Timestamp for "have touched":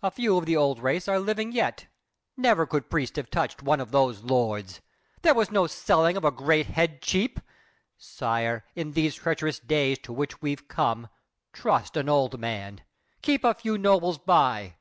3.16-3.62